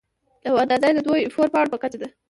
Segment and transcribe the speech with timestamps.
[0.47, 2.07] او اندازه یې د دوو اې فور پاڼو په کچه ده.